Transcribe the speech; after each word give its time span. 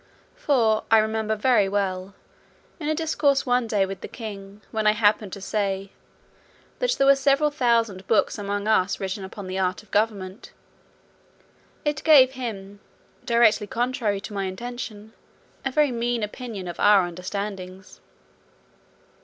For, 0.35 0.83
I 0.89 0.97
remember 0.97 1.35
very 1.35 1.69
well, 1.69 2.15
in 2.79 2.89
a 2.89 2.95
discourse 2.95 3.45
one 3.45 3.67
day 3.67 3.85
with 3.85 4.01
the 4.01 4.07
king, 4.07 4.61
when 4.71 4.87
I 4.87 4.93
happened 4.93 5.31
to 5.33 5.41
say, 5.41 5.91
"there 6.79 7.05
were 7.05 7.15
several 7.15 7.51
thousand 7.51 8.07
books 8.07 8.39
among 8.39 8.67
us 8.67 8.99
written 8.99 9.23
upon 9.23 9.45
the 9.45 9.59
art 9.59 9.83
of 9.83 9.91
government," 9.91 10.53
it 11.85 12.03
gave 12.03 12.31
him 12.31 12.79
(directly 13.25 13.67
contrary 13.67 14.19
to 14.21 14.33
my 14.33 14.45
intention) 14.45 15.13
a 15.63 15.69
very 15.69 15.91
mean 15.91 16.23
opinion 16.23 16.67
of 16.67 16.79
our 16.79 17.05
understandings. 17.05 18.01